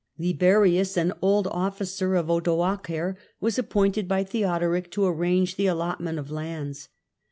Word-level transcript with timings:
Liberius, 0.17 0.97
an 0.97 1.13
old 1.21 1.45
officer 1.51 2.15
of 2.15 2.25
Odoacer, 2.25 3.17
was 3.39 3.59
appointed 3.59 4.07
by 4.07 4.23
Theodoric 4.23 4.89
to 4.93 5.05
arrange 5.05 5.57
the 5.57 5.67
allotment 5.67 6.17
of 6.17 6.31
lands. 6.31 6.89